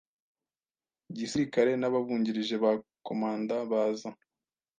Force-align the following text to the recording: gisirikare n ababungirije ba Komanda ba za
gisirikare 1.17 1.71
n 1.77 1.83
ababungirije 1.87 2.55
ba 2.63 2.71
Komanda 3.07 3.55
ba 3.69 3.83
za 3.99 4.09